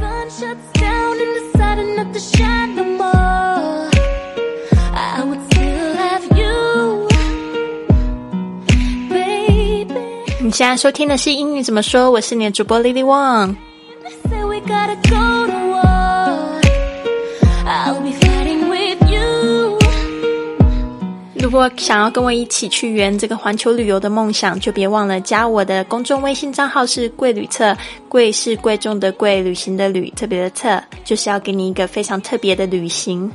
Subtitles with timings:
[0.00, 3.90] sun shuts down and decided not to shine no more,
[4.94, 7.08] I would still have you,
[9.08, 9.94] baby.
[10.40, 12.10] 你现在收听的是英语怎么说？
[12.10, 13.56] 我是你的主播 Lily Wong。
[21.51, 27.75] 如果想要跟我一起去圆这个环球旅游的梦想，就别忘了加我的公众微信账号是“贵旅册”，
[28.07, 33.29] 贵是贵重的贵，旅行的旅，特别的册，就是要给你一个非常特别的旅行。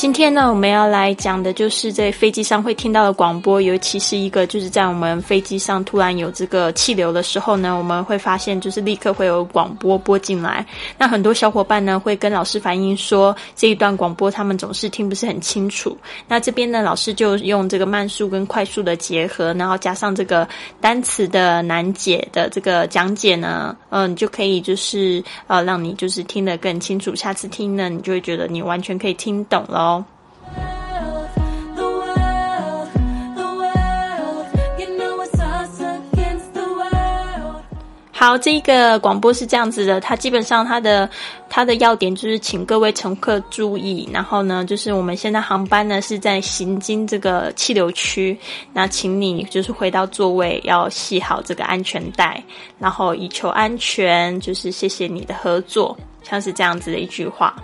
[0.00, 10.64] 今天呢，我们要来讲的就是在飞机上会听到的广播，尤其是一个就是在我们飞机上突然有这个气流的时候呢，我们会发现就是立刻会有广播播进来。
[10.96, 15.94] 那很多小伙伴呢会跟老师反映说，这一段广播他们总是听不是很清楚。
[16.26, 20.48] 那这边呢，老师就用这个慢速跟快速的结合，然后加上这个
[20.80, 27.14] 单词的难解的这个讲解呢，嗯，就可以就是呃让你就是听得更清楚。
[27.14, 29.89] 下次听呢，你就会觉得你完全可以听懂了
[38.20, 41.08] 好，这个广播是这样子的，它基本上它的
[41.48, 48.38] 它的要点就是请各位乘客注意，然后呢，就是我们现在航班呢是在行经这个气流区，
[48.74, 52.44] 那请你就是回到座位要系好这个安全带，
[52.78, 57.56] 然后以求安全，就是谢谢你的合作，像是这样子的一句话。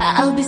[0.00, 0.42] I'll be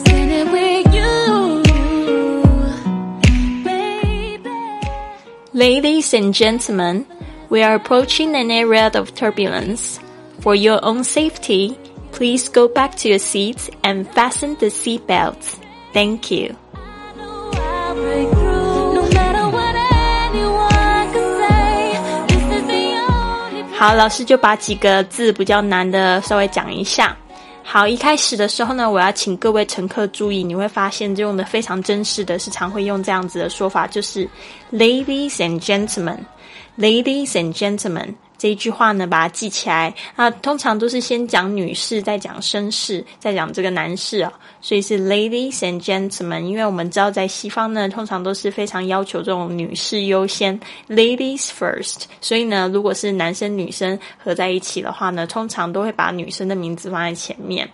[5.54, 7.06] Ladies and gentlemen,
[7.50, 10.00] we are approaching an area of turbulence.
[10.42, 11.78] For your own safety,
[12.12, 15.58] please go back to your seats and fasten the seat belts.
[15.94, 16.56] Thank you.
[16.74, 21.98] I know I'll break through, no matter what anyone can say.
[22.28, 27.18] This is the only 好，老师就把几个字比较难的稍微讲一下。
[27.65, 34.29] 好，一开始的时候呢，我要请各位乘客注意，你会发现用的非常正式的，是常会用这样子的说法，就是
[34.73, 40.29] “ladies and gentlemen”，“ladies and gentlemen” 这一句话呢，把它记起来啊。
[40.29, 46.41] 通常都是先讲女士，再讲绅士，再讲这个男士啊、所以是 “ladies and gentlemen”。
[46.45, 50.59] 因为我们知道在西方呢，通常都是非常要求这种女士优先
[50.89, 52.05] （ladies first）。
[52.23, 57.69] 所以呢，如果是男生女生合在一起的话呢，通常都会把女生的名字放在前面。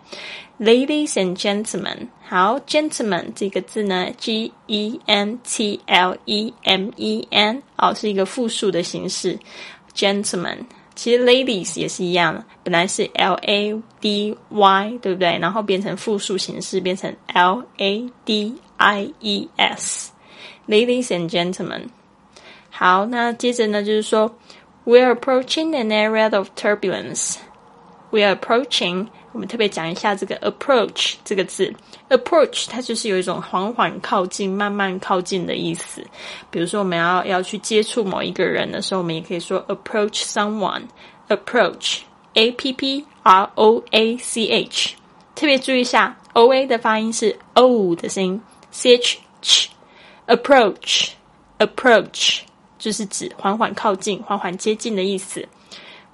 [0.59, 9.39] Ladies and gentlemen，好，gentlemen 这个字呢，G E N T L E M E N，哦，是一个复数的形式。
[9.95, 10.59] ，gentlemen
[10.98, 15.40] 其实 ladies 也是一样的，本来是 L A D Y，对不对？
[15.40, 21.90] 然后变成复数形式，变成 L A D I E S。Ladies and gentlemen，
[22.70, 24.36] 好，那接着呢，就是说，
[24.84, 31.73] We are approaching an area of turbulence。We are approaching， 我们特别讲一下这个 approach 这个字。
[32.09, 36.03] approach 它就是有一种缓缓靠近、慢慢靠近的意思。
[36.51, 40.83] 比如说，我们要要去接触某一个人的时候，我们也可以说 approach someone。
[41.29, 41.99] approach
[42.33, 44.95] a p p r o a c h，
[45.35, 48.41] 特别注意一下 o a 的发音是 o 的声音
[48.71, 49.67] ，c h ch。
[50.27, 51.11] approach
[51.59, 52.41] approach
[52.79, 55.47] 就是指缓缓靠近、缓缓接近的意思。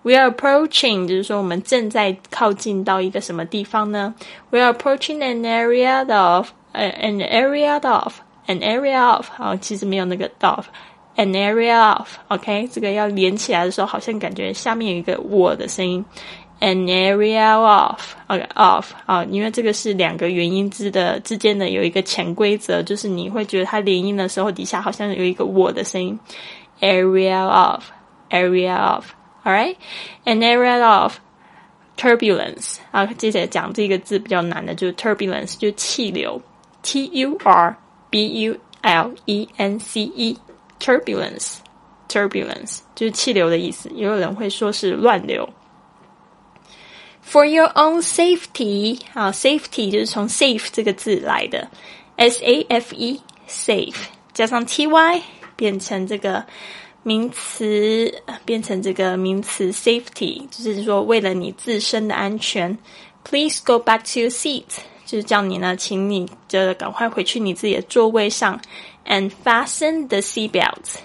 [0.05, 4.15] We are approaching，就是说我们正在靠近到一个什么地方呢
[4.51, 16.05] ？We are approaching an area of，呃、an area of，an area of，好，其实没有那个 of，an area of，OK，、这个要连起来的时候，好像感觉下面有一个我的声音。
[16.61, 26.19] An area of，OK of 啊，因为这个是两个元音字的之间的有一个潜规则，就是你会觉得它连音的时候底下好像有一个我的声音。
[26.81, 29.07] Area of，area of。
[29.44, 29.78] All right,
[30.26, 31.18] an area of
[31.98, 36.42] turbulence 啊，接着讲这个字比较难的，就是 turbulence，就是气流，
[36.82, 37.78] T U R
[38.10, 43.90] B U L E N C E，turbulence，turbulence 就是气流的意思。
[43.96, 45.50] 也有人会说是乱流。
[47.24, 51.70] For your own safety，啊，safety 就是从 safe 这个字来的，
[52.16, 55.22] S A F E safe 加上 T Y
[55.56, 56.46] 变成这个
[57.05, 58.13] 名词，
[58.45, 62.77] 变成这个名词 safety，就是说为了你自身的安全
[63.23, 64.65] ，Please go back to your seat，
[65.07, 68.61] 就是叫你呢，请你就赶快回去你自己的座位上
[69.07, 70.97] ，and fasten the seat belt。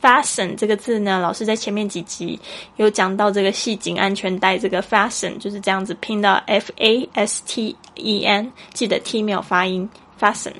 [0.00, 2.40] fasten 这个字呢，老师在前面几集
[2.76, 9.88] 有讲到这个系紧安全带，这个 fasten 就是这样子拼到 f a s t e n，记得 t 没有发音
[10.18, 10.54] ，fasten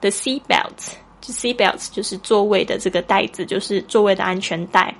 [0.00, 4.94] the seat belt，就 seat belts 就是座位的这个带子，就是座位的安全带。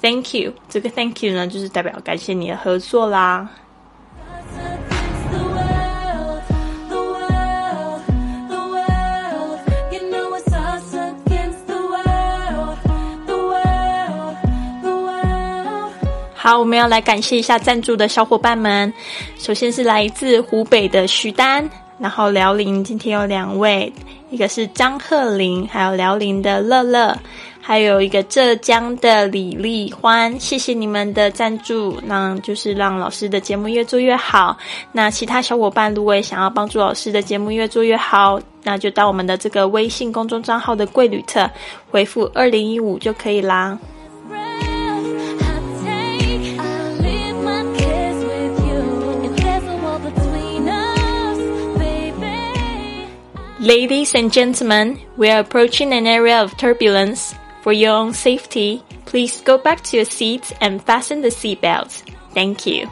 [0.00, 3.48] Thank you，这个 Thank you 呢，就是代表感谢你的合作啦。
[16.34, 18.92] 好，我们要来感谢一下赞助的小伙伴们。
[19.38, 21.70] 首先是来自湖北的徐丹，
[22.02, 23.92] 然后辽宁今天有两位，
[24.28, 27.16] 一个是张鹤林，还有辽宁的乐乐，
[27.60, 30.36] 还有一个浙江的李丽欢。
[30.40, 34.56] 谢谢你们的赞助，那就是让老师的节目越做越好。
[34.90, 41.48] 那其他小伙伴如果也想要帮助老师的节目越做越好，那就到我们的这个微信公众账号的贵旅特
[41.88, 43.78] 回复二零一五就可以啦。
[53.62, 57.32] Ladies and gentlemen, we are approaching an area of turbulence.
[57.62, 62.02] For your own safety, please go back to your seats and fasten the seatbelts.
[62.34, 62.90] Thank you.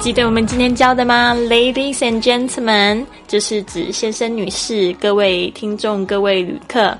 [0.00, 6.96] 记得我们今天教的吗？Ladies and gentlemen，就是指先生、女士、各位听众、各位旅客。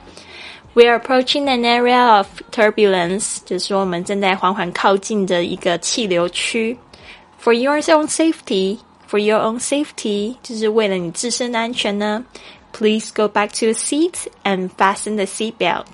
[0.74, 6.76] We are approaching an area of turbulence，就是说我们正在缓缓靠近的一个气流区。
[7.40, 12.24] For your own safety，for your own safety，就是为了你自身的安全呢。
[12.72, 15.86] Please go back to your seat and fasten the seat belt。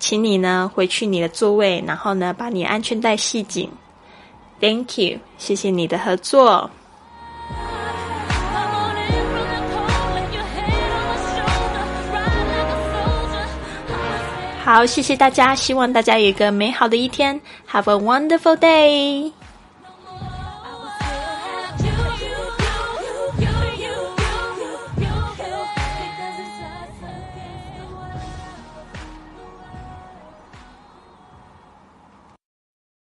[0.00, 3.70] 请你呢回去你的座位，然后呢把你安全带系紧。
[4.62, 6.70] Thank you，谢谢你的合作。
[14.64, 17.40] 好，谢谢大家，希望大家有一个美好的一天。
[17.72, 19.32] Have a wonderful day。